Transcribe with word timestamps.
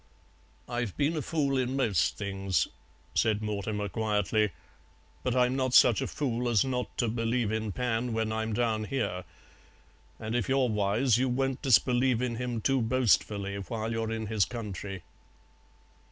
"I've 0.67 0.97
been 0.97 1.15
a 1.15 1.21
fool 1.21 1.59
in 1.59 1.75
most 1.75 2.17
things," 2.17 2.67
said 3.13 3.43
Mortimer 3.43 3.87
quietly, 3.87 4.49
"but 5.21 5.35
I'm 5.35 5.55
not 5.55 5.75
such 5.75 6.01
a 6.01 6.07
fool 6.07 6.49
as 6.49 6.65
not 6.65 6.97
to 6.97 7.07
believe 7.07 7.51
in 7.51 7.71
Pan 7.71 8.11
when 8.11 8.31
I'm 8.31 8.51
down 8.53 8.85
here. 8.85 9.25
And 10.19 10.35
if 10.35 10.49
you're 10.49 10.69
wise 10.69 11.19
you 11.19 11.29
won't 11.29 11.61
disbelieve 11.61 12.19
in 12.19 12.37
him 12.37 12.61
too 12.61 12.81
boastfully 12.81 13.57
while 13.57 13.91
you're 13.91 14.11
in 14.11 14.25
his 14.25 14.43
country." 14.43 15.03